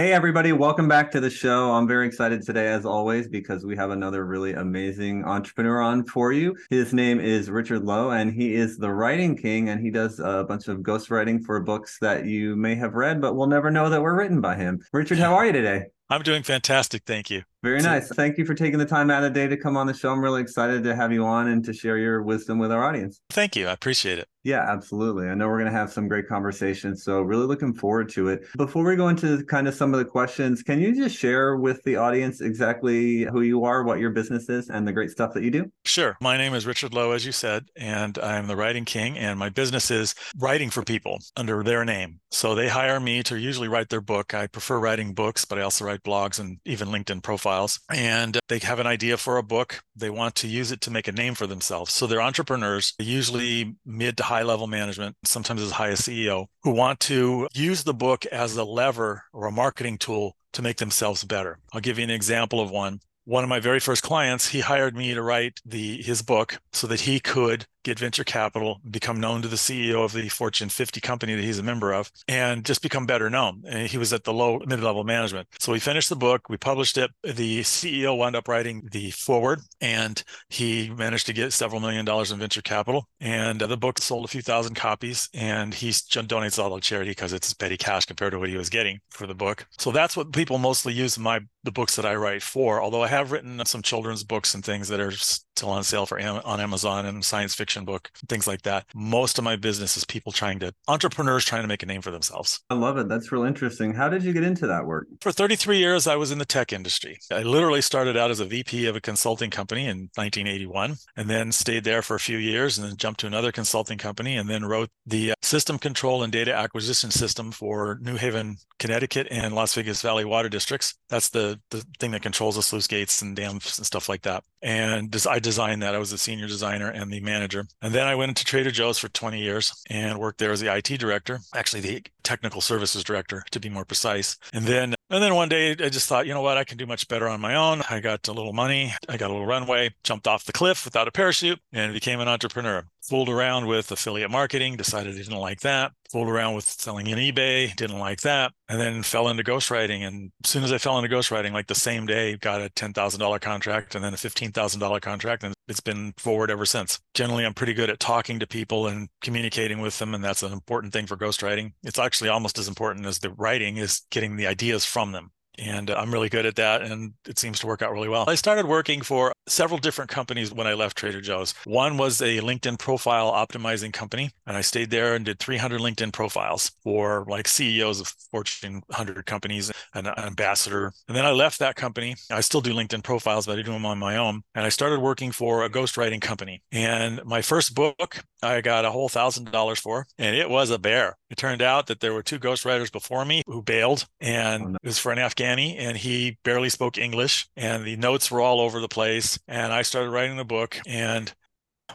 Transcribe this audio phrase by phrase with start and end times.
[0.00, 1.72] Hey, everybody, welcome back to the show.
[1.72, 6.32] I'm very excited today, as always, because we have another really amazing entrepreneur on for
[6.32, 6.56] you.
[6.70, 10.42] His name is Richard Lowe, and he is the writing king, and he does a
[10.48, 14.00] bunch of ghostwriting for books that you may have read, but we'll never know that
[14.00, 14.80] were written by him.
[14.94, 15.82] Richard, how are you today?
[16.08, 17.02] I'm doing fantastic.
[17.04, 17.42] Thank you.
[17.62, 18.08] Very nice.
[18.08, 20.10] Thank you for taking the time out of the day to come on the show.
[20.10, 23.20] I'm really excited to have you on and to share your wisdom with our audience.
[23.28, 23.68] Thank you.
[23.68, 24.28] I appreciate it.
[24.42, 25.28] Yeah, absolutely.
[25.28, 27.04] I know we're going to have some great conversations.
[27.04, 28.46] So, really looking forward to it.
[28.56, 31.82] Before we go into kind of some of the questions, can you just share with
[31.82, 35.42] the audience exactly who you are, what your business is, and the great stuff that
[35.42, 35.70] you do?
[35.84, 36.16] Sure.
[36.22, 39.18] My name is Richard Lowe, as you said, and I'm the writing king.
[39.18, 42.20] And my business is writing for people under their name.
[42.30, 44.32] So, they hire me to usually write their book.
[44.32, 47.49] I prefer writing books, but I also write blogs and even LinkedIn profiles.
[47.90, 49.82] And they have an idea for a book.
[49.96, 51.92] They want to use it to make a name for themselves.
[51.92, 56.72] So, they're entrepreneurs, usually mid to high level management, sometimes as high as CEO, who
[56.72, 61.24] want to use the book as a lever or a marketing tool to make themselves
[61.24, 61.58] better.
[61.72, 64.96] I'll give you an example of one one of my very first clients, he hired
[64.96, 69.42] me to write the his book so that he could get venture capital, become known
[69.42, 72.82] to the CEO of the Fortune 50 company that he's a member of, and just
[72.82, 73.62] become better known.
[73.66, 75.48] And he was at the low mid level management.
[75.58, 77.10] So we finished the book, we published it.
[77.22, 82.30] The CEO wound up writing the foreword, and he managed to get several million dollars
[82.32, 83.08] in venture capital.
[83.20, 87.32] And the book sold a few thousand copies, and he donates all to charity because
[87.32, 89.66] it's petty cash compared to what he was getting for the book.
[89.78, 92.82] So that's what people mostly use my the books that I write for.
[92.82, 96.18] Although I have written some children's books and things that are still on sale for
[96.20, 98.86] on Amazon and science fiction book, things like that.
[98.94, 102.10] Most of my business is people trying to entrepreneurs trying to make a name for
[102.10, 102.60] themselves.
[102.70, 103.08] I love it.
[103.08, 103.94] That's real interesting.
[103.94, 105.06] How did you get into that work?
[105.20, 107.18] For 33 years, I was in the tech industry.
[107.30, 111.52] I literally started out as a VP of a consulting company in 1981, and then
[111.52, 114.64] stayed there for a few years, and then jumped to another consulting company, and then
[114.64, 119.74] wrote the uh, system control and data acquisition system for New Haven, Connecticut, and Las
[119.74, 120.94] Vegas Valley water districts.
[121.08, 124.44] That's the the thing that controls the sluice gates and dams and stuff like that.
[124.62, 125.94] And I designed that.
[125.94, 127.59] I was the senior designer and the manager.
[127.82, 130.74] And then I went into Trader Joe's for 20 years and worked there as the
[130.74, 134.36] IT director, actually the technical services director to be more precise.
[134.52, 136.86] And then and then one day I just thought, you know what, I can do
[136.86, 137.82] much better on my own.
[137.90, 141.08] I got a little money, I got a little runway, jumped off the cliff without
[141.08, 142.84] a parachute and became an entrepreneur.
[143.02, 145.92] Fooled around with affiliate marketing, decided I didn't like that.
[146.10, 148.52] Fooled around with selling in eBay, didn't like that.
[148.68, 150.06] And then fell into ghostwriting.
[150.06, 153.40] And as soon as I fell into ghostwriting, like the same day, got a $10,000
[153.40, 155.44] contract and then a $15,000 contract.
[155.44, 156.98] And it's been forward ever since.
[157.14, 160.14] Generally, I'm pretty good at talking to people and communicating with them.
[160.14, 161.74] And that's an important thing for ghostwriting.
[161.84, 165.90] It's actually almost as important as the writing is getting the ideas from them and
[165.90, 166.82] I'm really good at that.
[166.82, 168.24] And it seems to work out really well.
[168.26, 171.54] I started working for several different companies when I left Trader Joe's.
[171.64, 176.12] One was a LinkedIn profile optimizing company, and I stayed there and did 300 LinkedIn
[176.12, 180.92] profiles for like CEOs of Fortune 100 companies and an ambassador.
[181.08, 182.16] And then I left that company.
[182.30, 184.42] I still do LinkedIn profiles, but I do them on my own.
[184.54, 186.62] And I started working for a ghostwriting company.
[186.72, 190.78] And my first book, I got a whole thousand dollars for, and it was a
[190.78, 191.18] bear.
[191.28, 194.86] It turned out that there were two ghostwriters before me who bailed, and oh, it
[194.86, 195.18] was for an
[195.50, 199.38] Afghani, and he barely spoke English, and the notes were all over the place.
[199.48, 201.32] And I started writing the book, and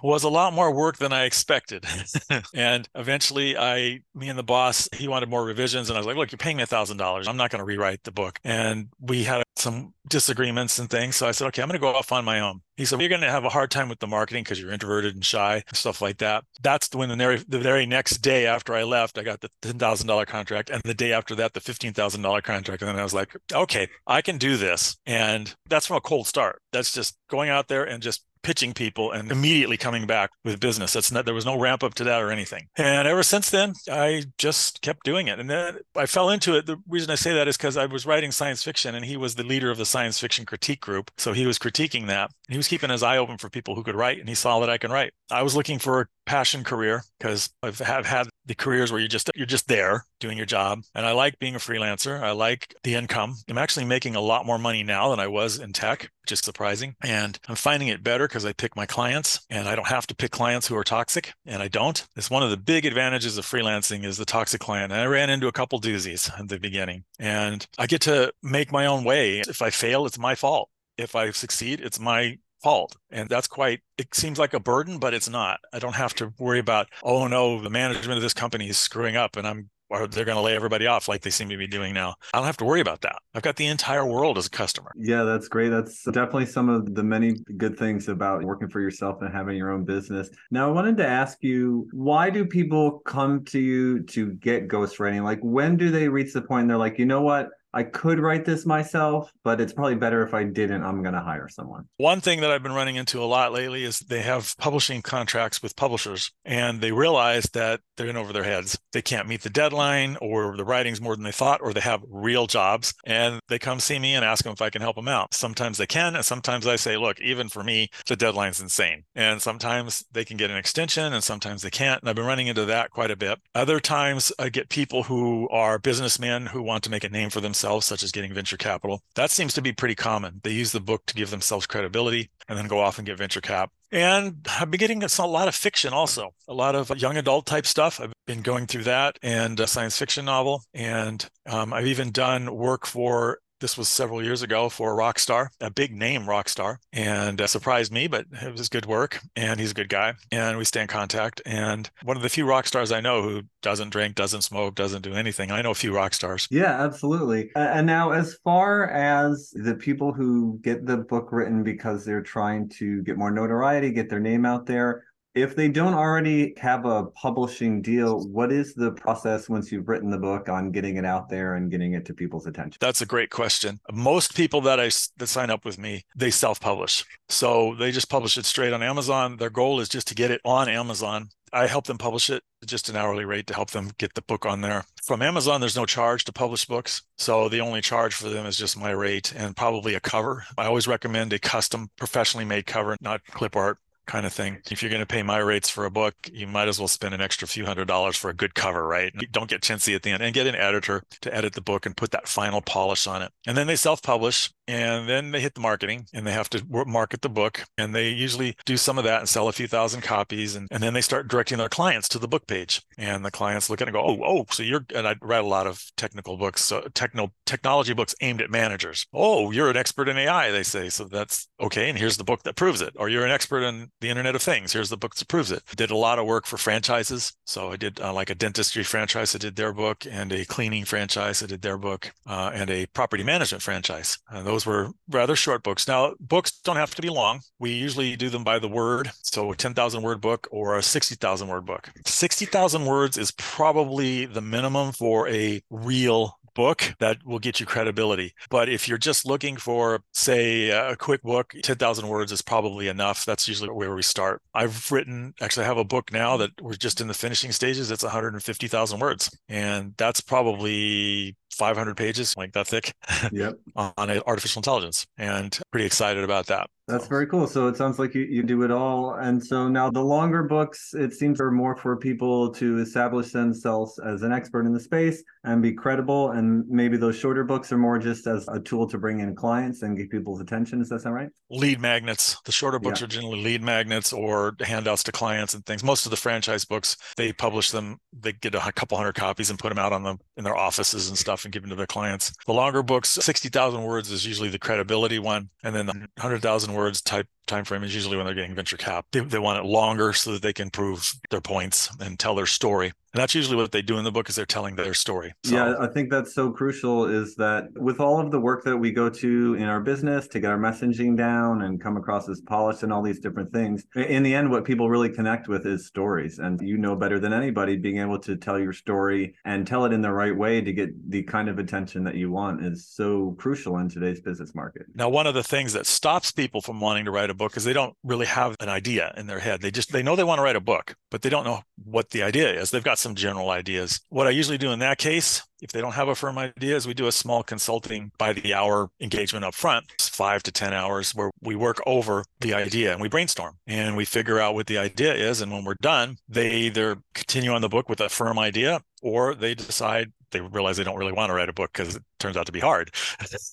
[0.03, 1.85] was a lot more work than I expected.
[2.53, 6.17] and eventually I me and the boss, he wanted more revisions and I was like,
[6.17, 7.27] look, you're paying me a thousand dollars.
[7.27, 8.39] I'm not going to rewrite the book.
[8.43, 11.15] And we had some disagreements and things.
[11.15, 12.61] So I said, okay, I'm going to go off on my own.
[12.77, 14.71] He said, well, you're going to have a hard time with the marketing because you're
[14.71, 16.43] introverted and shy, stuff like that.
[16.61, 20.27] That's when the very, the very next day after I left, I got the $10,000
[20.27, 20.69] contract.
[20.69, 22.81] And the day after that, the $15,000 contract.
[22.81, 24.97] And then I was like, okay, I can do this.
[25.05, 26.61] And that's from a cold start.
[26.71, 30.93] That's just going out there and just pitching people and immediately coming back with business.
[30.93, 32.67] That's not, there was no ramp up to that or anything.
[32.77, 35.39] And ever since then, I just kept doing it.
[35.39, 36.67] And then I fell into it.
[36.67, 39.33] The reason I say that is because I was writing science fiction and he was
[39.33, 41.09] the leader of the science fiction critique group.
[41.17, 42.29] So he was critiquing that.
[42.47, 44.69] He was keeping his eye open for people who could write and he saw that
[44.69, 45.13] I can write.
[45.31, 49.07] I was looking for a passion career because I've have had the careers where you
[49.07, 50.81] just you're just there doing your job.
[50.93, 52.21] And i like being a freelancer.
[52.21, 53.35] I like the income.
[53.49, 56.39] I'm actually making a lot more money now than i was in tech which is
[56.39, 56.95] surprising.
[57.01, 60.15] And i'm finding it better because i pick my clients and i don't have to
[60.15, 62.05] pick clients who are toxic and i don't.
[62.15, 64.91] It's one of the big advantages of freelancing is the toxic client.
[64.91, 67.03] And i ran into a couple doozies at the beginning.
[67.19, 69.39] And i get to make my own way.
[69.39, 70.69] If i fail it's my fault.
[70.97, 72.97] If I succeed, it's my fault.
[73.11, 75.59] And that's quite, it seems like a burden, but it's not.
[75.71, 79.15] I don't have to worry about, oh no, the management of this company is screwing
[79.15, 81.67] up and I'm or they're going to lay everybody off like they seem to be
[81.67, 82.15] doing now.
[82.33, 83.17] I don't have to worry about that.
[83.35, 84.91] I've got the entire world as a customer.
[84.95, 85.69] Yeah, that's great.
[85.69, 89.71] That's definitely some of the many good things about working for yourself and having your
[89.71, 90.29] own business.
[90.49, 95.23] Now, I wanted to ask you, why do people come to you to get ghostwriting?
[95.23, 97.49] Like, when do they reach the point they're like, you know what?
[97.75, 100.81] I could write this myself, but it's probably better if I didn't.
[100.83, 101.89] I'm going to hire someone.
[101.97, 105.61] One thing that I've been running into a lot lately is they have publishing contracts
[105.61, 108.79] with publishers and they realize that they're in over their heads.
[108.93, 112.01] They can't meet the deadline or the writing's more than they thought, or they have
[112.07, 115.09] real jobs and they come see me and ask them if I can help them
[115.09, 115.33] out.
[115.33, 116.15] Sometimes they can.
[116.15, 119.03] And sometimes I say, look, even for me, the deadline's insane.
[119.15, 122.01] And sometimes they can get an extension and sometimes they can't.
[122.01, 123.37] And I've been running into that quite a bit.
[123.53, 127.41] Other times I get people who are businessmen who want to make a name for
[127.41, 129.01] themselves themselves, such as getting venture capital.
[129.15, 130.41] That seems to be pretty common.
[130.43, 133.41] They use the book to give themselves credibility and then go off and get venture
[133.41, 133.71] cap.
[133.91, 137.65] And I've been getting a lot of fiction also, a lot of young adult type
[137.65, 137.99] stuff.
[137.99, 140.63] I've been going through that and a science fiction novel.
[140.73, 145.17] And um, I've even done work for this was several years ago for a rock
[145.17, 149.19] star, a big name rock star, and uh, surprised me, but it was good work.
[149.35, 150.13] And he's a good guy.
[150.31, 151.41] And we stay in contact.
[151.47, 155.01] And one of the few rock stars I know who doesn't drink, doesn't smoke, doesn't
[155.01, 155.49] do anything.
[155.49, 156.47] I know a few rock stars.
[156.51, 157.49] Yeah, absolutely.
[157.55, 162.21] Uh, and now, as far as the people who get the book written because they're
[162.21, 165.05] trying to get more notoriety, get their name out there,
[165.35, 170.09] if they don't already have a publishing deal, what is the process once you've written
[170.09, 172.77] the book on getting it out there and getting it to people's attention?
[172.79, 173.81] That's a great question.
[173.91, 174.85] Most people that I
[175.17, 177.03] that sign up with me, they self-publish.
[177.27, 179.35] So they just publish it straight on Amazon.
[179.35, 181.29] Their goal is just to get it on Amazon.
[181.51, 184.45] I help them publish it just an hourly rate to help them get the book
[184.45, 184.83] on there.
[185.03, 187.03] From Amazon, there's no charge to publish books.
[187.17, 190.45] So the only charge for them is just my rate and probably a cover.
[190.57, 194.61] I always recommend a custom, professionally made cover, not clip art kind of thing.
[194.69, 197.13] If you're going to pay my rates for a book, you might as well spend
[197.13, 199.13] an extra few hundred dollars for a good cover, right?
[199.31, 201.97] Don't get chintzy at the end and get an editor to edit the book and
[201.97, 203.31] put that final polish on it.
[203.45, 206.63] And then they self publish and then they hit the marketing and they have to
[206.69, 207.63] market the book.
[207.77, 210.55] And they usually do some of that and sell a few thousand copies.
[210.55, 212.81] And, and then they start directing their clients to the book page.
[212.97, 215.43] And the clients look at it and go, oh, oh, so you're, and I read
[215.43, 219.07] a lot of technical books, so techno, technology books aimed at managers.
[219.13, 220.89] Oh, you're an expert in AI, they say.
[220.89, 221.89] So that's okay.
[221.89, 222.93] And here's the book that proves it.
[222.97, 224.73] Or you're an expert in the Internet of Things.
[224.73, 225.63] Here's the book that proves it.
[225.75, 227.33] Did a lot of work for franchises.
[227.45, 229.35] So I did uh, like a dentistry franchise.
[229.35, 231.43] I did their book, and a cleaning franchise.
[231.43, 234.17] I did their book, uh, and a property management franchise.
[234.29, 235.87] And those were rather short books.
[235.87, 237.39] Now, books don't have to be long.
[237.57, 239.09] We usually do them by the word.
[239.23, 241.89] So a 10,000 word book or a 60,000 word book.
[242.05, 248.33] 60,000 words is probably the minimum for a real book that will get you credibility.
[248.49, 253.25] But if you're just looking for, say, a quick book, 10,000 words is probably enough.
[253.25, 254.41] That's usually where we start.
[254.53, 257.91] I've written, actually, I have a book now that we're just in the finishing stages.
[257.91, 259.37] It's 150,000 words.
[259.49, 262.93] And that's probably 500 pages, like that thick,
[263.31, 263.55] yep.
[263.75, 265.05] on artificial intelligence.
[265.17, 266.67] And pretty excited about that.
[266.87, 267.47] That's very cool.
[267.47, 269.15] So it sounds like you, you do it all.
[269.15, 273.99] And so now the longer books, it seems are more for people to establish themselves
[274.05, 276.31] as an expert in the space and be credible.
[276.31, 279.81] And maybe those shorter books are more just as a tool to bring in clients
[279.81, 280.79] and get people's attention.
[280.79, 281.29] Is that sound right?
[281.49, 282.37] Lead magnets.
[282.45, 283.05] The shorter books yeah.
[283.05, 285.83] are generally lead magnets or handouts to clients and things.
[285.83, 289.57] Most of the franchise books, they publish them, they get a couple hundred copies and
[289.57, 291.87] put them out on them in their offices and stuff and give them to their
[291.87, 292.33] clients.
[292.45, 295.49] The longer books, 60,000 words is usually the credibility one.
[295.63, 296.05] And then the mm-hmm.
[296.17, 299.05] 100,000 words type time frame is usually when they're getting venture cap.
[299.11, 302.45] They, they want it longer so that they can prove their points and tell their
[302.45, 302.91] story.
[303.15, 305.33] And that's usually what they do in the book is they're telling their story.
[305.45, 305.55] So.
[305.55, 308.91] Yeah, I think that's so crucial is that with all of the work that we
[308.91, 312.83] go to in our business to get our messaging down and come across as polished
[312.83, 316.39] and all these different things, in the end, what people really connect with is stories.
[316.39, 319.93] And you know better than anybody being able to tell your story and tell it
[319.93, 323.33] in the right way to get the kind of attention that you want is so
[323.39, 324.87] crucial in today's business market.
[324.93, 327.63] Now, one of the things that stops people from wanting to write a book is
[327.63, 329.61] they don't really have an idea in their head.
[329.61, 332.09] They just they know they want to write a book, but they don't know what
[332.11, 332.71] the idea is.
[332.71, 334.01] They've got some general ideas.
[334.09, 336.87] What I usually do in that case if they don't have a firm idea, is
[336.87, 340.73] we do a small consulting by the hour engagement up front, it's five to 10
[340.73, 344.67] hours, where we work over the idea and we brainstorm and we figure out what
[344.67, 345.41] the idea is.
[345.41, 349.35] And when we're done, they either continue on the book with a firm idea or
[349.35, 352.37] they decide they realize they don't really want to write a book because it turns
[352.37, 352.91] out to be hard.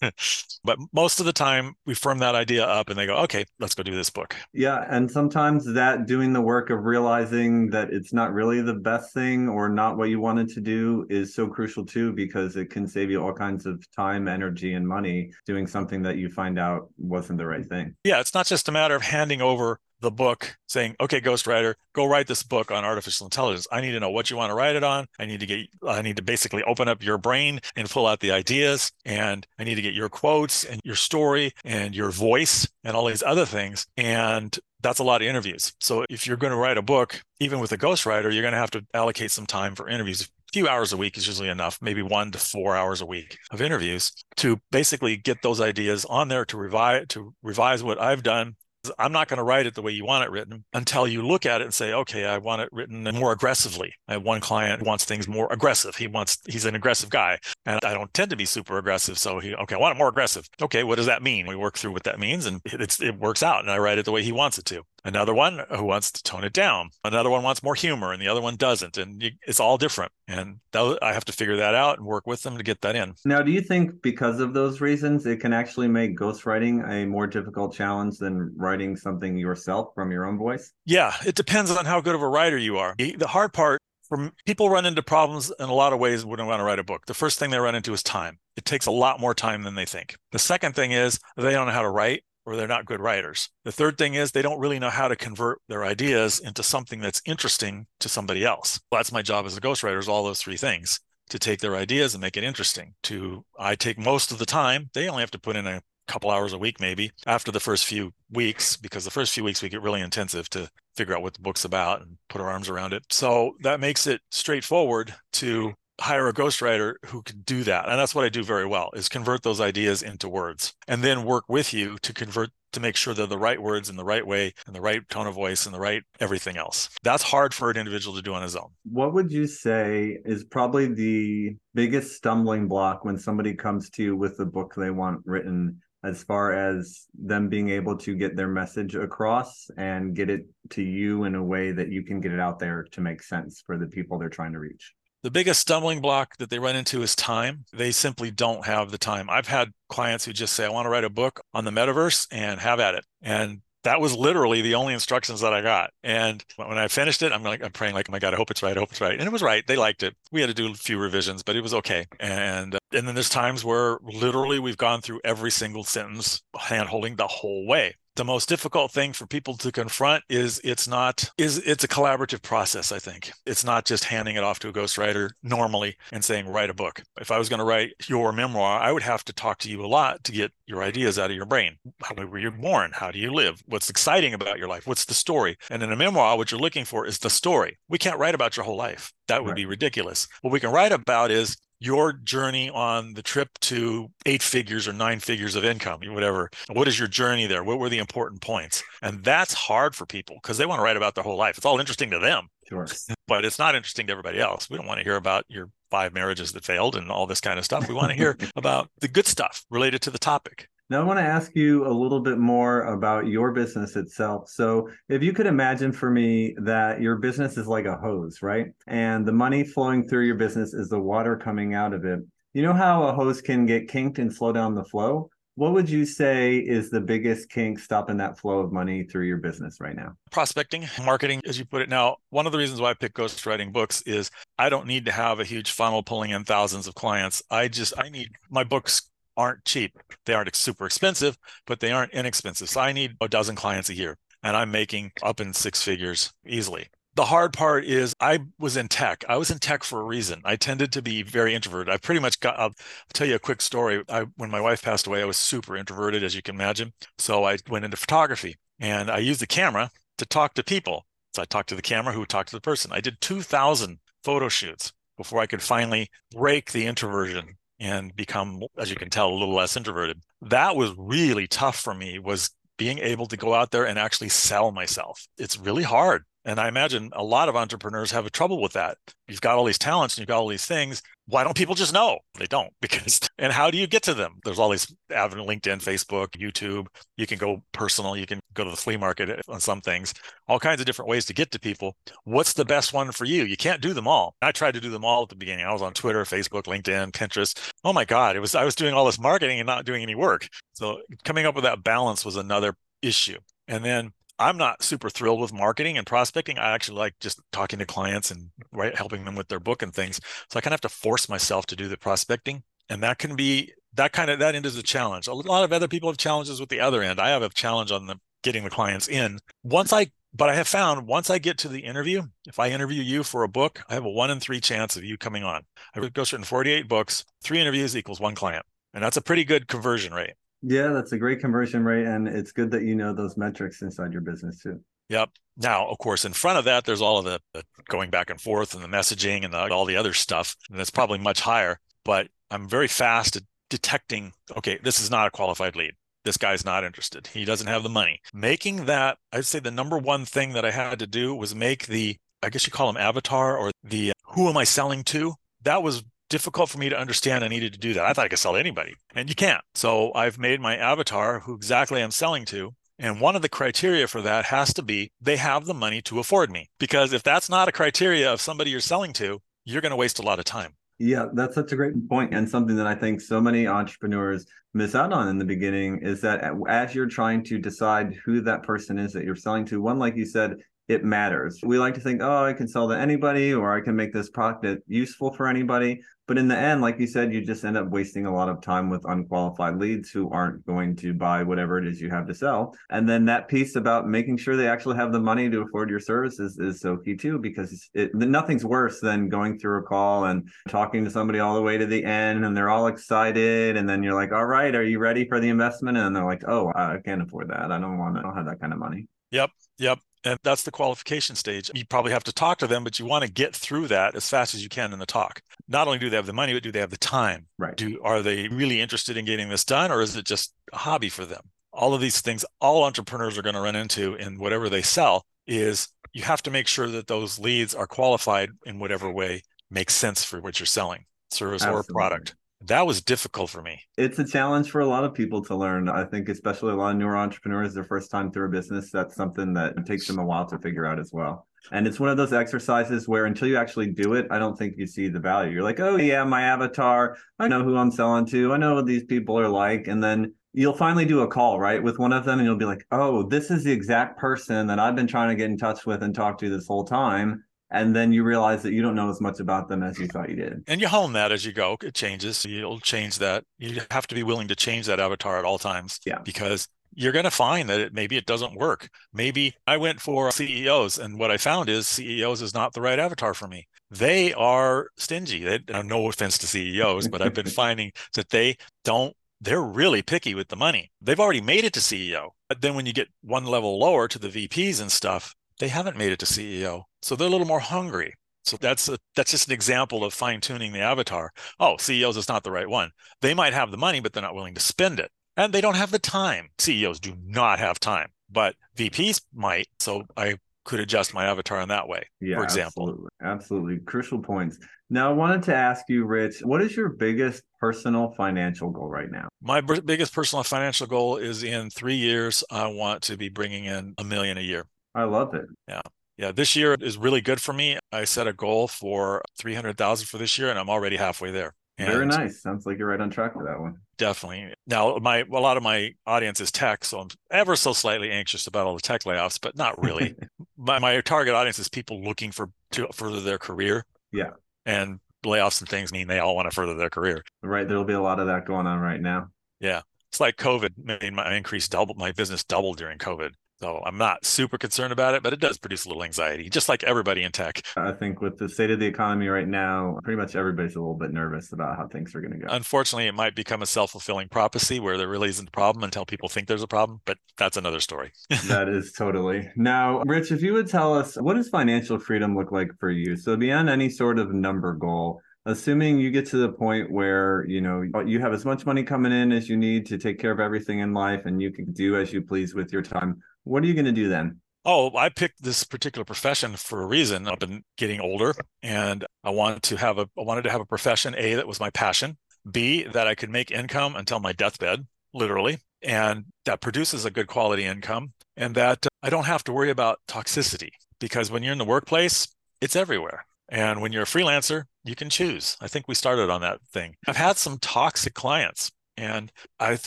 [0.64, 3.74] but most of the time, we firm that idea up and they go, okay, let's
[3.74, 4.36] go do this book.
[4.52, 4.84] Yeah.
[4.88, 9.48] And sometimes that doing the work of realizing that it's not really the best thing
[9.48, 13.10] or not what you wanted to do is so crucial too, because it can save
[13.10, 17.38] you all kinds of time, energy, and money doing something that you find out wasn't
[17.38, 17.94] the right thing.
[18.04, 18.20] Yeah.
[18.20, 22.26] It's not just a matter of handing over the book saying, okay, ghostwriter, go write
[22.26, 23.66] this book on artificial intelligence.
[23.72, 25.06] I need to know what you want to write it on.
[25.18, 28.20] I need to get, I need to basically open up your brain and pull out
[28.20, 28.92] the ideas.
[29.04, 33.06] And I need to get your quotes and your story and your voice and all
[33.06, 33.86] these other things.
[33.96, 35.72] And that's a lot of interviews.
[35.80, 38.58] So if you're going to write a book, even with a ghostwriter, you're going to
[38.58, 41.78] have to allocate some time for interviews A few hours a week is usually enough,
[41.80, 46.28] maybe one to four hours a week of interviews to basically get those ideas on
[46.28, 48.56] there to revise to revise what I've done
[48.98, 51.46] I'm not going to write it the way you want it written until you look
[51.46, 53.94] at it and say, okay, I want it written more aggressively.
[54.08, 55.96] I have one client wants things more aggressive.
[55.96, 59.18] He wants, he's an aggressive guy and I don't tend to be super aggressive.
[59.18, 60.48] So he, okay, I want it more aggressive.
[60.60, 60.82] Okay.
[60.84, 61.46] What does that mean?
[61.46, 64.04] We work through what that means and it's, it works out and I write it
[64.04, 64.82] the way he wants it to.
[65.04, 66.90] Another one who wants to tone it down.
[67.04, 68.96] Another one wants more humor and the other one doesn't.
[68.96, 70.12] And you, it's all different.
[70.28, 72.94] And that, I have to figure that out and work with them to get that
[72.94, 73.14] in.
[73.24, 77.26] Now, do you think because of those reasons, it can actually make ghostwriting a more
[77.26, 80.72] difficult challenge than writing something yourself from your own voice?
[80.84, 82.94] Yeah, it depends on how good of a writer you are.
[82.96, 86.44] The hard part for people run into problems in a lot of ways when they
[86.44, 87.06] want to write a book.
[87.06, 88.38] The first thing they run into is time.
[88.56, 90.16] It takes a lot more time than they think.
[90.32, 93.48] The second thing is they don't know how to write or they're not good writers.
[93.64, 97.00] The third thing is they don't really know how to convert their ideas into something
[97.00, 98.80] that's interesting to somebody else.
[98.90, 101.76] Well, that's my job as a ghostwriter is all those three things to take their
[101.76, 102.94] ideas and make it interesting.
[103.04, 104.90] To I take most of the time.
[104.92, 107.86] They only have to put in a couple hours a week maybe after the first
[107.86, 111.32] few weeks because the first few weeks we get really intensive to figure out what
[111.32, 113.04] the book's about and put our arms around it.
[113.10, 117.88] So that makes it straightforward to hire a ghostwriter who can do that.
[117.88, 121.24] And that's what I do very well is convert those ideas into words and then
[121.24, 124.26] work with you to convert to make sure they're the right words in the right
[124.26, 126.88] way and the right tone of voice and the right everything else.
[127.02, 128.68] That's hard for an individual to do on his own.
[128.90, 134.16] What would you say is probably the biggest stumbling block when somebody comes to you
[134.16, 138.48] with a book they want written as far as them being able to get their
[138.48, 142.40] message across and get it to you in a way that you can get it
[142.40, 144.94] out there to make sense for the people they're trying to reach?
[145.22, 147.64] The biggest stumbling block that they run into is time.
[147.72, 149.30] They simply don't have the time.
[149.30, 152.26] I've had clients who just say, I want to write a book on the metaverse
[152.32, 153.04] and have at it.
[153.22, 155.90] And that was literally the only instructions that I got.
[156.02, 158.50] And when I finished it, I'm like, I'm praying like, oh my God, I hope
[158.50, 158.76] it's right.
[158.76, 159.16] I hope it's right.
[159.16, 159.64] And it was right.
[159.64, 160.16] They liked it.
[160.32, 162.06] We had to do a few revisions, but it was okay.
[162.18, 167.14] And, and then there's times where literally we've gone through every single sentence hand holding
[167.14, 171.58] the whole way the most difficult thing for people to confront is it's not is
[171.58, 173.32] it's a collaborative process i think.
[173.46, 177.02] It's not just handing it off to a ghostwriter normally and saying write a book.
[177.20, 179.84] If i was going to write your memoir i would have to talk to you
[179.84, 181.76] a lot to get your ideas out of your brain.
[182.02, 182.92] How were you born?
[182.94, 183.62] How do you live?
[183.66, 184.86] What's exciting about your life?
[184.86, 185.56] What's the story?
[185.70, 187.78] And in a memoir what you're looking for is the story.
[187.88, 189.12] We can't write about your whole life.
[189.28, 189.56] That would right.
[189.56, 190.28] be ridiculous.
[190.40, 194.92] What we can write about is your journey on the trip to eight figures or
[194.92, 196.50] nine figures of income, whatever.
[196.72, 197.64] What is your journey there?
[197.64, 198.82] What were the important points?
[199.02, 201.56] And that's hard for people because they want to write about their whole life.
[201.56, 202.48] It's all interesting to them.
[202.68, 202.86] Sure.
[203.28, 204.68] But it's not interesting to everybody else.
[204.68, 207.58] We don't want to hear about your five marriages that failed and all this kind
[207.58, 207.88] of stuff.
[207.88, 210.68] We want to hear about the good stuff related to the topic.
[210.92, 214.50] Now, I want to ask you a little bit more about your business itself.
[214.50, 218.66] So, if you could imagine for me that your business is like a hose, right?
[218.88, 222.20] And the money flowing through your business is the water coming out of it.
[222.52, 225.30] You know how a hose can get kinked and slow down the flow?
[225.54, 229.38] What would you say is the biggest kink stopping that flow of money through your
[229.38, 230.12] business right now?
[230.30, 231.88] Prospecting, marketing, as you put it.
[231.88, 235.12] Now, one of the reasons why I pick ghostwriting books is I don't need to
[235.12, 237.42] have a huge funnel pulling in thousands of clients.
[237.50, 239.98] I just, I need my books aren't cheap.
[240.26, 242.68] They aren't super expensive, but they aren't inexpensive.
[242.68, 246.32] So I need a dozen clients a year and I'm making up in six figures
[246.46, 246.88] easily.
[247.14, 249.22] The hard part is I was in tech.
[249.28, 250.40] I was in tech for a reason.
[250.44, 251.92] I tended to be very introverted.
[251.92, 252.74] I pretty much got, I'll
[253.12, 254.02] tell you a quick story.
[254.08, 256.94] I, when my wife passed away, I was super introverted, as you can imagine.
[257.18, 261.04] So I went into photography and I used the camera to talk to people.
[261.34, 262.92] So I talked to the camera who talked to the person.
[262.92, 268.90] I did 2,000 photo shoots before I could finally break the introversion and become, as
[268.90, 270.22] you can tell, a little less introverted.
[270.40, 274.28] That was really tough for me was being able to go out there and actually
[274.28, 275.26] sell myself.
[275.36, 276.22] It's really hard.
[276.44, 278.98] And I imagine a lot of entrepreneurs have a trouble with that.
[279.28, 281.00] You've got all these talents and you've got all these things.
[281.26, 282.18] Why don't people just know?
[282.36, 284.40] They don't because, and how do you get to them?
[284.44, 286.88] There's all these avenues, LinkedIn, Facebook, YouTube.
[287.16, 288.16] You can go personal.
[288.16, 290.14] You can go to the flea market on some things,
[290.48, 291.96] all kinds of different ways to get to people.
[292.24, 293.44] What's the best one for you?
[293.44, 294.34] You can't do them all.
[294.42, 295.64] I tried to do them all at the beginning.
[295.64, 297.58] I was on Twitter, Facebook, LinkedIn, Pinterest.
[297.84, 298.34] Oh my God.
[298.34, 300.48] It was, I was doing all this marketing and not doing any work.
[300.72, 303.38] So coming up with that balance was another issue.
[303.68, 306.58] And then I'm not super thrilled with marketing and prospecting.
[306.58, 309.94] I actually like just talking to clients and right, helping them with their book and
[309.94, 310.20] things.
[310.50, 312.62] So I kind of have to force myself to do the prospecting.
[312.88, 315.26] And that can be that kind of that end is a challenge.
[315.26, 317.20] A lot of other people have challenges with the other end.
[317.20, 319.38] I have a challenge on the getting the clients in.
[319.62, 323.02] Once I but I have found once I get to the interview, if I interview
[323.02, 325.64] you for a book, I have a one in three chance of you coming on.
[325.94, 328.64] I go through 48 books, three interviews equals one client.
[328.94, 330.34] And that's a pretty good conversion rate.
[330.62, 332.06] Yeah, that's a great conversion rate.
[332.06, 334.80] And it's good that you know those metrics inside your business too.
[335.08, 335.30] Yep.
[335.58, 338.40] Now, of course, in front of that, there's all of the, the going back and
[338.40, 340.56] forth and the messaging and the, all the other stuff.
[340.70, 345.26] And it's probably much higher, but I'm very fast at detecting okay, this is not
[345.26, 345.92] a qualified lead.
[346.24, 347.26] This guy's not interested.
[347.26, 348.20] He doesn't have the money.
[348.32, 351.86] Making that, I'd say the number one thing that I had to do was make
[351.86, 355.34] the, I guess you call them avatar or the who am I selling to?
[355.62, 358.06] That was difficult for me to understand I needed to do that.
[358.06, 359.60] I thought I could sell to anybody, and you can't.
[359.74, 362.72] So I've made my avatar who exactly I'm selling to.
[362.98, 366.20] And one of the criteria for that has to be they have the money to
[366.20, 366.70] afford me.
[366.78, 370.20] Because if that's not a criteria of somebody you're selling to, you're going to waste
[370.20, 370.72] a lot of time.
[370.98, 374.94] Yeah, that's such a great point and something that I think so many entrepreneurs miss
[374.94, 378.62] out on in the beginning is that uh, as you're trying to decide who that
[378.62, 380.56] person is that you're selling to, one like you said,
[380.88, 381.60] it matters.
[381.62, 384.30] We like to think, oh, I can sell to anybody or I can make this
[384.30, 386.00] product useful for anybody.
[386.28, 388.62] But in the end, like you said, you just end up wasting a lot of
[388.62, 392.34] time with unqualified leads who aren't going to buy whatever it is you have to
[392.34, 392.74] sell.
[392.90, 396.00] And then that piece about making sure they actually have the money to afford your
[396.00, 400.48] services is so key too, because it, nothing's worse than going through a call and
[400.68, 403.76] talking to somebody all the way to the end and they're all excited.
[403.76, 405.98] And then you're like, all right, are you ready for the investment?
[405.98, 407.72] And they're like, oh, I can't afford that.
[407.72, 409.08] I don't want to, I don't have that kind of money.
[409.32, 409.50] Yep.
[409.78, 409.98] Yep.
[410.24, 411.70] And that's the qualification stage.
[411.74, 414.28] You probably have to talk to them, but you want to get through that as
[414.28, 415.42] fast as you can in the talk.
[415.68, 417.46] Not only do they have the money, but do they have the time?
[417.58, 417.76] Right.
[417.76, 421.08] Do are they really interested in getting this done, or is it just a hobby
[421.08, 421.50] for them?
[421.72, 425.24] All of these things, all entrepreneurs are going to run into in whatever they sell
[425.46, 429.94] is you have to make sure that those leads are qualified in whatever way makes
[429.94, 431.90] sense for what you're selling, service Absolutely.
[431.90, 432.34] or product
[432.66, 433.80] that was difficult for me.
[433.96, 435.88] It's a challenge for a lot of people to learn.
[435.88, 439.14] I think, especially a lot of newer entrepreneurs, their first time through a business, that's
[439.14, 441.46] something that takes them a while to figure out as well.
[441.70, 444.74] And it's one of those exercises where until you actually do it, I don't think
[444.76, 445.52] you see the value.
[445.52, 448.86] You're like, oh, yeah, my avatar, I know who I'm selling to, I know what
[448.86, 449.86] these people are like.
[449.86, 452.64] And then you'll finally do a call, right, with one of them, and you'll be
[452.64, 455.86] like, oh, this is the exact person that I've been trying to get in touch
[455.86, 459.10] with and talk to this whole time and then you realize that you don't know
[459.10, 460.62] as much about them as you thought you did.
[460.66, 461.76] And you hone that as you go.
[461.82, 462.44] It changes.
[462.44, 463.44] You'll change that.
[463.58, 465.98] You have to be willing to change that avatar at all times.
[466.04, 466.18] Yeah.
[466.22, 468.90] Because you're going to find that it, maybe it doesn't work.
[469.14, 472.98] Maybe I went for CEOs, and what I found is CEOs is not the right
[472.98, 473.66] avatar for me.
[473.90, 475.42] They are stingy.
[475.42, 480.36] They, no offense to CEOs, but I've been finding that they don't they're really picky
[480.36, 480.92] with the money.
[481.00, 482.28] They've already made it to CEO.
[482.48, 485.96] But then when you get one level lower to the VPs and stuff, they haven't
[485.96, 486.84] made it to CEO.
[487.02, 488.14] So they're a little more hungry.
[488.44, 491.30] So that's a, that's just an example of fine tuning the avatar.
[491.60, 492.90] Oh, CEOs is not the right one.
[493.20, 495.76] They might have the money, but they're not willing to spend it, and they don't
[495.76, 496.48] have the time.
[496.58, 499.68] CEOs do not have time, but VPs might.
[499.78, 502.04] So I could adjust my avatar in that way.
[502.20, 502.84] Yeah, for example.
[502.84, 503.08] Absolutely.
[503.22, 503.78] absolutely.
[503.84, 504.58] Crucial points.
[504.90, 509.10] Now, I wanted to ask you, Rich, what is your biggest personal financial goal right
[509.10, 509.28] now?
[509.40, 513.64] My b- biggest personal financial goal is in three years, I want to be bringing
[513.64, 514.66] in a million a year.
[514.94, 515.46] I love it.
[515.68, 515.82] Yeah.
[516.18, 517.78] Yeah, this year is really good for me.
[517.90, 521.54] I set a goal for 300,000 for this year and I'm already halfway there.
[521.78, 522.42] And Very nice.
[522.42, 523.76] Sounds like you're right on track for that one.
[523.96, 524.52] Definitely.
[524.66, 528.46] Now, my a lot of my audience is tech, so I'm ever so slightly anxious
[528.46, 530.14] about all the tech layoffs, but not really.
[530.56, 533.84] my my target audience is people looking for to further their career.
[534.12, 534.30] Yeah.
[534.66, 537.22] And layoffs and things mean they all want to further their career.
[537.42, 537.66] Right.
[537.66, 539.28] There'll be a lot of that going on right now.
[539.60, 539.80] Yeah.
[540.10, 543.32] It's like COVID made my increase double my business double during COVID.
[543.62, 546.68] So I'm not super concerned about it, but it does produce a little anxiety, just
[546.68, 547.62] like everybody in tech.
[547.76, 550.96] I think with the state of the economy right now, pretty much everybody's a little
[550.96, 552.48] bit nervous about how things are going to go.
[552.50, 556.04] Unfortunately, it might become a self fulfilling prophecy where there really isn't a problem until
[556.04, 558.10] people think there's a problem, but that's another story.
[558.48, 559.48] that is totally.
[559.54, 563.16] Now, Rich, if you would tell us what does financial freedom look like for you?
[563.16, 567.60] So, beyond any sort of number goal, assuming you get to the point where you
[567.60, 570.40] know you have as much money coming in as you need to take care of
[570.40, 573.66] everything in life and you can do as you please with your time what are
[573.66, 577.38] you going to do then oh i picked this particular profession for a reason i've
[577.38, 581.14] been getting older and i wanted to have a i wanted to have a profession
[581.16, 582.16] a that was my passion
[582.50, 587.26] b that i could make income until my deathbed literally and that produces a good
[587.26, 591.52] quality income and that uh, i don't have to worry about toxicity because when you're
[591.52, 592.28] in the workplace
[592.60, 595.58] it's everywhere and when you're a freelancer, you can choose.
[595.60, 596.96] I think we started on that thing.
[597.06, 599.78] I've had some toxic clients and I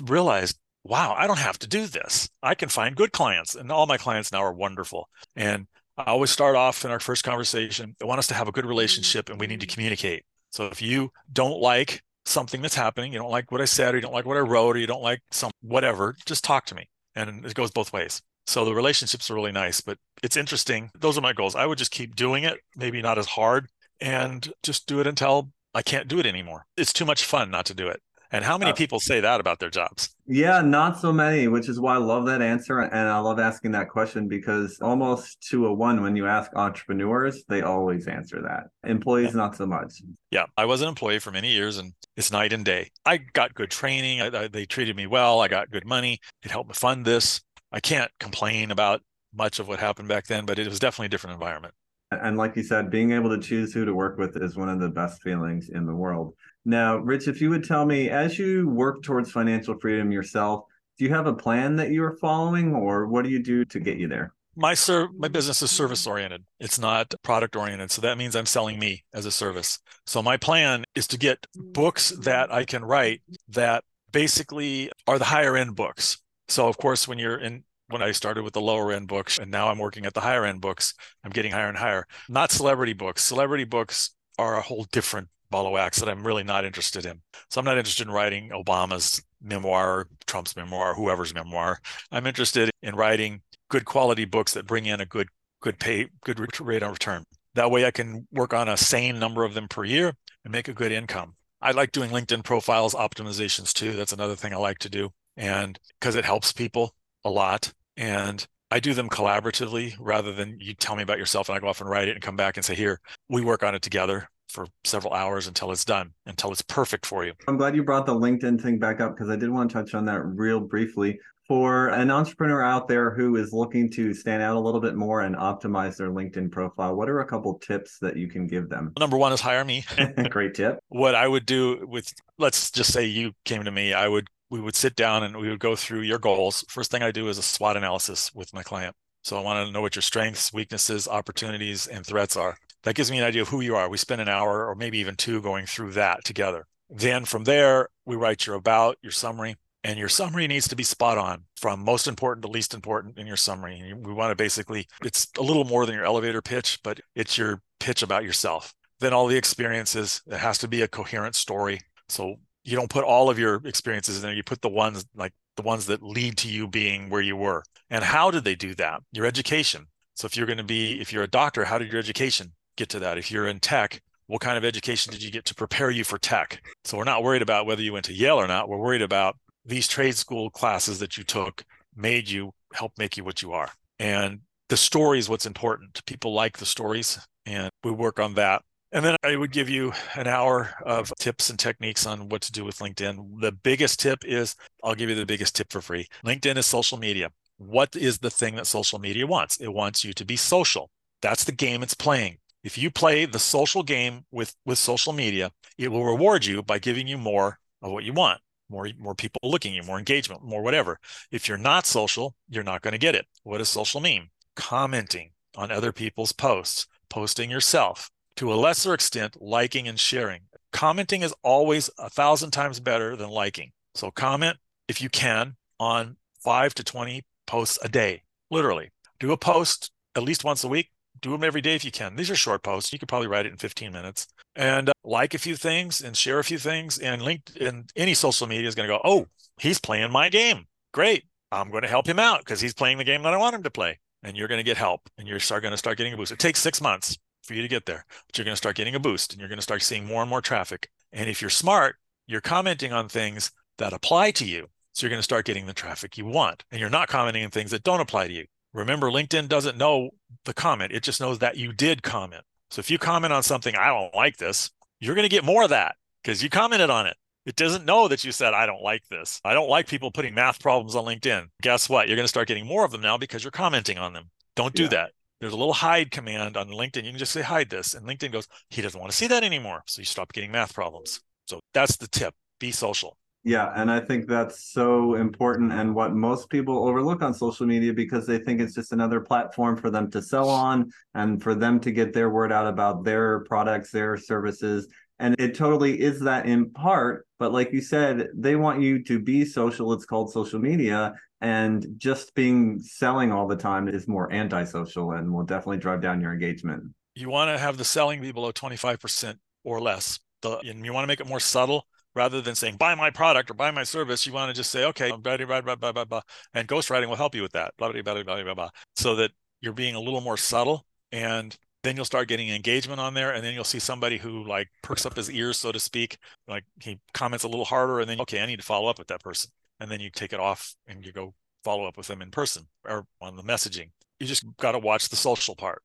[0.03, 2.29] realized, wow, I don't have to do this.
[2.43, 3.55] I can find good clients.
[3.55, 5.09] And all my clients now are wonderful.
[5.35, 5.67] And
[5.97, 7.95] I always start off in our first conversation.
[8.01, 8.69] I want us to have a good mm-hmm.
[8.69, 10.23] relationship and we need to communicate.
[10.51, 13.97] So if you don't like something that's happening, you don't like what I said, or
[13.97, 16.75] you don't like what I wrote, or you don't like some whatever, just talk to
[16.75, 16.87] me.
[17.15, 18.21] And it goes both ways.
[18.47, 20.91] So the relationships are really nice, but it's interesting.
[20.99, 21.55] Those are my goals.
[21.55, 23.67] I would just keep doing it, maybe not as hard,
[23.99, 26.65] and just do it until I can't do it anymore.
[26.77, 28.01] It's too much fun not to do it.
[28.31, 30.15] And how many people say that about their jobs?
[30.27, 32.79] Yeah, not so many, which is why I love that answer.
[32.79, 37.43] And I love asking that question because almost to a one, when you ask entrepreneurs,
[37.47, 38.67] they always answer that.
[38.89, 39.37] Employees, yeah.
[39.37, 40.01] not so much.
[40.31, 42.89] Yeah, I was an employee for many years and it's night and day.
[43.05, 44.21] I got good training.
[44.21, 45.41] I, I, they treated me well.
[45.41, 46.19] I got good money.
[46.43, 47.41] It helped me fund this.
[47.71, 49.01] I can't complain about
[49.33, 51.73] much of what happened back then, but it was definitely a different environment.
[52.11, 54.79] And like you said, being able to choose who to work with is one of
[54.79, 56.33] the best feelings in the world.
[56.65, 60.65] Now, Rich, if you would tell me, as you work towards financial freedom yourself,
[60.97, 63.79] do you have a plan that you are following, or what do you do to
[63.79, 64.33] get you there?
[64.55, 66.45] My ser- my business is service oriented.
[66.59, 67.91] It's not product oriented.
[67.91, 69.79] So that means I'm selling me as a service.
[70.05, 75.25] So my plan is to get books that I can write that basically are the
[75.25, 76.17] higher end books.
[76.47, 79.51] So of course, when you're in when I started with the lower end books and
[79.51, 82.07] now I'm working at the higher end books, I'm getting higher and higher.
[82.29, 83.23] Not celebrity books.
[83.23, 85.27] Celebrity books are a whole different
[85.63, 87.21] of wax that I'm really not interested in.
[87.49, 91.79] So I'm not interested in writing Obama's memoir, Trump's memoir, whoever's memoir.
[92.11, 95.29] I'm interested in writing good quality books that bring in a good
[95.61, 97.23] good pay good rate of return.
[97.55, 100.13] That way I can work on a sane number of them per year
[100.43, 101.35] and make a good income.
[101.61, 103.93] I like doing LinkedIn profiles optimizations too.
[103.93, 107.71] That's another thing I like to do and because it helps people a lot.
[107.97, 111.67] And I do them collaboratively rather than you tell me about yourself and I go
[111.67, 114.29] off and write it and come back and say, here, we work on it together
[114.55, 117.33] for several hours until it's done, until it's perfect for you.
[117.47, 119.93] I'm glad you brought the LinkedIn thing back up because I did want to touch
[119.93, 121.19] on that real briefly.
[121.47, 125.21] For an entrepreneur out there who is looking to stand out a little bit more
[125.21, 128.93] and optimize their LinkedIn profile, what are a couple tips that you can give them?
[128.97, 129.85] Number one is hire me.
[130.31, 130.79] Great tip.
[130.87, 134.59] What I would do with, let's just say you came to me, I would we
[134.61, 136.63] would sit down and we would go through your goals.
[136.69, 138.95] First thing I do is a SWOT analysis with my client.
[139.23, 142.57] So I want to know what your strengths, weaknesses, opportunities, and threats are.
[142.85, 143.89] That gives me an idea of who you are.
[143.89, 146.65] We spend an hour or maybe even two going through that together.
[146.89, 150.83] Then from there, we write your about, your summary, and your summary needs to be
[150.83, 153.79] spot on from most important to least important in your summary.
[153.79, 157.37] And We want to basically, it's a little more than your elevator pitch, but it's
[157.37, 158.73] your pitch about yourself.
[158.99, 161.81] Then all the experiences, it has to be a coherent story.
[162.07, 165.33] So you don't put all of your experiences in there you put the ones like
[165.55, 168.73] the ones that lead to you being where you were and how did they do
[168.75, 171.89] that your education so if you're going to be if you're a doctor how did
[171.91, 175.31] your education get to that if you're in tech what kind of education did you
[175.31, 178.13] get to prepare you for tech so we're not worried about whether you went to
[178.13, 181.63] yale or not we're worried about these trade school classes that you took
[181.95, 186.33] made you help make you what you are and the story is what's important people
[186.33, 188.61] like the stories and we work on that
[188.95, 192.51] and then I would give you an hour of tips and techniques on what to
[192.53, 193.41] do with LinkedIn.
[193.41, 196.07] The biggest tip is I'll give you the biggest tip for free.
[196.25, 197.29] LinkedIn is social media.
[197.57, 199.57] What is the thing that social media wants?
[199.57, 200.89] It wants you to be social.
[201.21, 202.37] That's the game it's playing.
[202.65, 206.79] If you play the social game with, with social media, it will reward you by
[206.79, 210.43] giving you more of what you want more more people looking at you, more engagement,
[210.43, 210.99] more whatever.
[211.31, 213.25] If you're not social, you're not going to get it.
[213.43, 214.29] What does social mean?
[214.55, 220.41] Commenting on other people's posts, posting yourself, to a lesser extent, liking and sharing.
[220.71, 223.71] Commenting is always a thousand times better than liking.
[223.93, 228.91] So comment if you can on five to 20 posts a day, literally.
[229.19, 230.89] Do a post at least once a week.
[231.21, 232.15] Do them every day if you can.
[232.15, 232.91] These are short posts.
[232.93, 236.15] You could probably write it in 15 minutes and uh, like a few things and
[236.15, 236.97] share a few things.
[236.99, 240.65] And link and any social media is going to go, oh, he's playing my game.
[240.93, 241.25] Great.
[241.51, 243.63] I'm going to help him out because he's playing the game that I want him
[243.63, 243.99] to play.
[244.23, 246.31] And you're going to get help and you're start going to start getting a boost.
[246.31, 248.95] It takes six months for you to get there, but you're going to start getting
[248.95, 250.89] a boost and you're going to start seeing more and more traffic.
[251.11, 251.97] And if you're smart,
[252.27, 254.67] you're commenting on things that apply to you.
[254.93, 256.63] So you're going to start getting the traffic you want.
[256.71, 258.45] And you're not commenting on things that don't apply to you.
[258.75, 260.09] Remember, LinkedIn doesn't know
[260.43, 262.43] the comment, it just knows that you did comment.
[262.69, 265.63] So if you comment on something, I don't like this, you're going to get more
[265.63, 267.15] of that because you commented on it.
[267.45, 269.39] It doesn't know that you said, I don't like this.
[269.45, 271.47] I don't like people putting math problems on LinkedIn.
[271.61, 272.07] Guess what?
[272.07, 274.29] You're going to start getting more of them now because you're commenting on them.
[274.55, 274.89] Don't do yeah.
[274.89, 275.11] that.
[275.39, 277.03] There's a little hide command on LinkedIn.
[277.03, 277.93] You can just say, hide this.
[277.93, 279.83] And LinkedIn goes, he doesn't want to see that anymore.
[279.85, 281.21] So you stop getting math problems.
[281.47, 283.15] So that's the tip be social.
[283.45, 287.93] Yeah, and I think that's so important and what most people overlook on social media
[287.93, 291.79] because they think it's just another platform for them to sell on and for them
[291.81, 294.87] to get their word out about their products, their services.
[295.19, 299.19] And it totally is that in part, but like you said, they want you to
[299.19, 299.93] be social.
[299.93, 301.13] It's called social media.
[301.39, 306.19] And just being selling all the time is more antisocial and will definitely drive down
[306.19, 306.95] your engagement.
[307.13, 310.19] You want to have the selling be below 25% or less.
[310.41, 313.51] The, and you want to make it more subtle rather than saying buy my product
[313.51, 316.05] or buy my service, you want to just say, okay, blah, blah, blah, blah, blah,
[316.05, 316.21] blah,
[316.53, 319.31] and ghostwriting will help you with that, blah, blah, blah, blah, blah, blah, so that
[319.61, 320.85] you're being a little more subtle.
[321.11, 323.33] And then you'll start getting engagement on there.
[323.33, 326.65] And then you'll see somebody who like perks up his ears, so to speak, like
[326.81, 327.99] he comments a little harder.
[327.99, 329.51] And then, okay, I need to follow up with that person.
[329.79, 332.67] And then you take it off and you go follow up with them in person
[332.87, 333.91] or on the messaging.
[334.19, 335.83] You just got to watch the social part.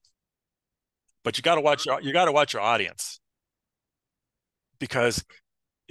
[1.22, 3.20] But you got to watch your, you got to watch your audience
[4.78, 5.22] because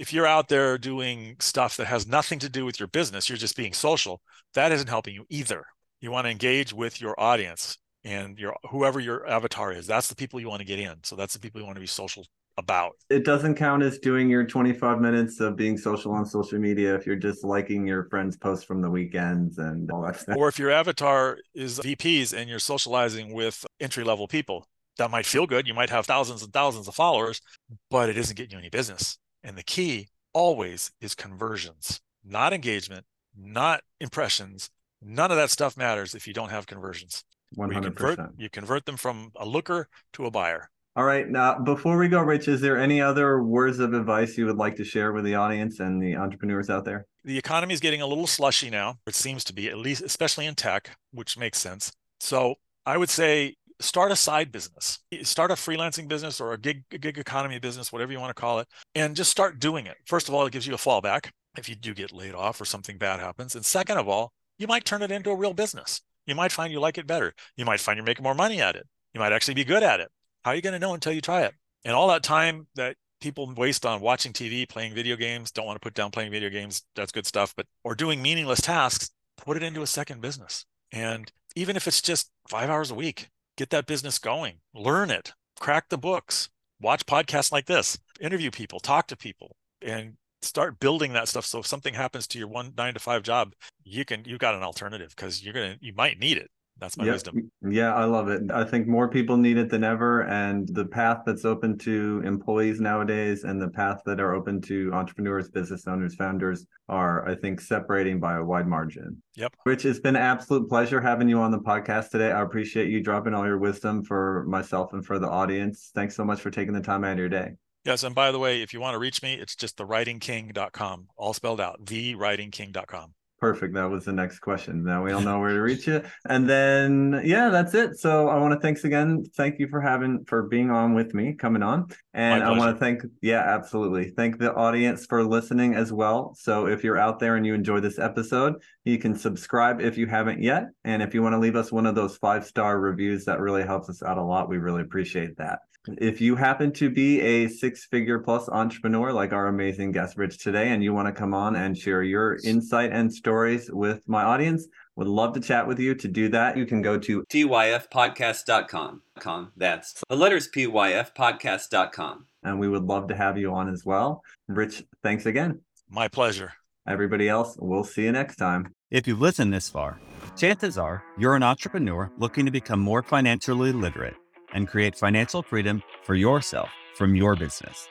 [0.00, 3.36] if you're out there doing stuff that has nothing to do with your business, you're
[3.36, 4.22] just being social,
[4.54, 5.62] that isn't helping you either.
[6.00, 9.86] You want to engage with your audience and your whoever your avatar is.
[9.86, 10.94] That's the people you want to get in.
[11.02, 12.24] So that's the people you want to be social
[12.56, 12.92] about.
[13.10, 17.04] It doesn't count as doing your 25 minutes of being social on social media if
[17.04, 20.34] you're just liking your friends' posts from the weekends and all that stuff.
[20.34, 24.66] Or if your avatar is VPs and you're socializing with entry level people.
[24.96, 25.68] That might feel good.
[25.68, 27.42] You might have thousands and thousands of followers,
[27.90, 29.18] but it isn't getting you any business.
[29.42, 34.70] And the key always is conversions, not engagement, not impressions.
[35.02, 37.24] None of that stuff matters if you don't have conversions.
[37.56, 37.74] 100%.
[37.74, 40.70] You convert, you convert them from a looker to a buyer.
[40.96, 41.28] All right.
[41.28, 44.76] Now, before we go, Rich, is there any other words of advice you would like
[44.76, 47.06] to share with the audience and the entrepreneurs out there?
[47.24, 48.98] The economy is getting a little slushy now.
[49.06, 51.92] It seems to be, at least, especially in tech, which makes sense.
[52.18, 56.84] So I would say start a side business start a freelancing business or a gig
[56.92, 59.96] a gig economy business whatever you want to call it and just start doing it.
[60.06, 62.64] First of all it gives you a fallback if you do get laid off or
[62.64, 66.02] something bad happens and second of all you might turn it into a real business.
[66.26, 67.32] You might find you like it better.
[67.56, 68.86] You might find you're making more money at it.
[69.14, 70.10] You might actually be good at it.
[70.44, 71.54] How are you going to know until you try it?
[71.84, 75.76] And all that time that people waste on watching tv playing video games don't want
[75.76, 79.56] to put down playing video games that's good stuff but or doing meaningless tasks put
[79.56, 80.66] it into a second business.
[80.92, 83.28] And even if it's just five hours a week
[83.60, 86.48] get that business going, learn it, crack the books,
[86.80, 91.44] watch podcasts like this, interview people, talk to people, and start building that stuff.
[91.44, 93.52] So if something happens to your one nine to five job,
[93.84, 96.50] you can you've got an alternative because you're gonna you might need it.
[96.80, 97.12] That's my yep.
[97.14, 97.52] wisdom.
[97.68, 98.50] Yeah, I love it.
[98.52, 100.22] I think more people need it than ever.
[100.22, 104.90] And the path that's open to employees nowadays and the path that are open to
[104.94, 109.22] entrepreneurs, business owners, founders are, I think, separating by a wide margin.
[109.34, 109.56] Yep.
[109.66, 112.32] Rich, it's been an absolute pleasure having you on the podcast today.
[112.32, 115.90] I appreciate you dropping all your wisdom for myself and for the audience.
[115.94, 117.52] Thanks so much for taking the time out of your day.
[117.84, 118.04] Yes.
[118.04, 121.60] And by the way, if you want to reach me, it's just thewritingking.com, all spelled
[121.60, 123.14] out, thewritingking.com.
[123.40, 123.72] Perfect.
[123.72, 124.84] That was the next question.
[124.84, 126.02] Now we all know where to reach you.
[126.28, 127.96] And then yeah, that's it.
[127.98, 129.24] So I want to thanks again.
[129.34, 131.86] Thank you for having for being on with me, coming on.
[132.12, 134.10] And I want to thank yeah, absolutely.
[134.10, 136.34] Thank the audience for listening as well.
[136.38, 140.06] So if you're out there and you enjoy this episode, you can subscribe if you
[140.06, 140.64] haven't yet.
[140.84, 143.88] And if you want to leave us one of those five-star reviews, that really helps
[143.88, 144.50] us out a lot.
[144.50, 145.60] We really appreciate that.
[145.98, 150.38] If you happen to be a six figure plus entrepreneur like our amazing guest Rich
[150.38, 154.24] today, and you want to come on and share your insight and stories with my
[154.24, 154.66] audience,
[154.96, 155.94] would love to chat with you.
[155.94, 159.52] To do that, you can go to pyfpodcast.com.
[159.56, 162.26] That's the letters pyfpodcast.com.
[162.42, 164.22] And we would love to have you on as well.
[164.48, 165.60] Rich, thanks again.
[165.88, 166.54] My pleasure.
[166.88, 168.74] Everybody else, we'll see you next time.
[168.90, 170.00] If you've listened this far,
[170.36, 174.16] chances are you're an entrepreneur looking to become more financially literate
[174.52, 177.86] and create financial freedom for yourself from your business.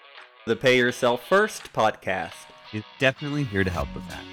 [0.47, 2.33] The Pay Yourself First podcast
[2.73, 4.23] is definitely here to help with that.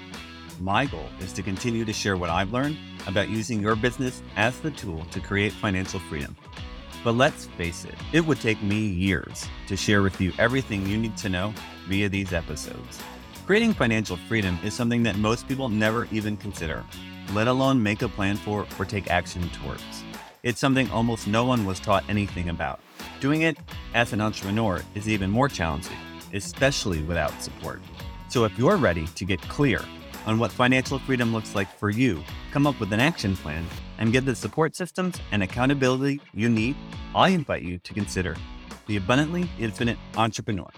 [0.59, 4.59] My goal is to continue to share what I've learned about using your business as
[4.59, 6.35] the tool to create financial freedom.
[7.03, 10.97] But let's face it, it would take me years to share with you everything you
[10.97, 11.53] need to know
[11.87, 13.01] via these episodes.
[13.45, 16.83] Creating financial freedom is something that most people never even consider
[17.33, 20.03] let alone make a plan for or take action towards.
[20.43, 22.79] It's something almost no one was taught anything about.
[23.19, 23.57] Doing it
[23.93, 25.97] as an entrepreneur is even more challenging,
[26.33, 27.81] especially without support.
[28.29, 29.81] So if you're ready to get clear
[30.27, 33.65] on what financial freedom looks like for you, come up with an action plan,
[33.97, 36.75] and get the support systems and accountability you need,
[37.15, 38.35] I invite you to consider
[38.87, 40.69] the Abundantly Infinite Entrepreneur.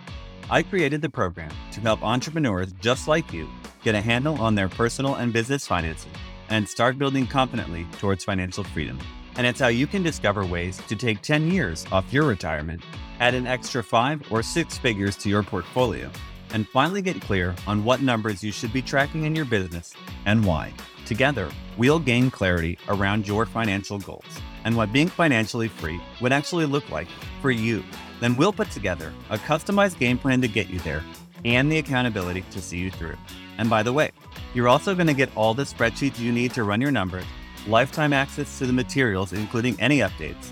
[0.51, 3.49] I created the program to help entrepreneurs just like you
[3.83, 6.11] get a handle on their personal and business finances
[6.49, 8.99] and start building confidently towards financial freedom.
[9.35, 12.83] And it's how you can discover ways to take 10 years off your retirement,
[13.19, 16.11] add an extra five or six figures to your portfolio,
[16.53, 19.93] and finally get clear on what numbers you should be tracking in your business
[20.25, 20.73] and why.
[21.05, 24.25] Together, we'll gain clarity around your financial goals
[24.63, 27.07] and what being financially free would actually look like
[27.41, 27.83] for you.
[28.19, 31.03] Then we'll put together a customized game plan to get you there
[31.45, 33.17] and the accountability to see you through.
[33.57, 34.11] And by the way,
[34.53, 37.25] you're also going to get all the spreadsheets you need to run your numbers,
[37.67, 40.51] lifetime access to the materials, including any updates,